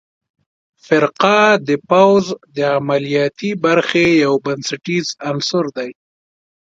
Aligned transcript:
فرقه 0.85 1.39
د 1.67 1.69
پوځ 1.89 2.25
د 2.55 2.57
عملیاتي 2.77 3.51
برخې 3.65 4.05
یو 4.23 4.33
بنسټیز 4.45 5.07
عنصر 5.29 5.65
دی. 5.77 5.91